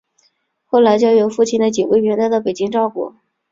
[0.65, 3.13] 后来交由父亲的警卫员带到北京照顾。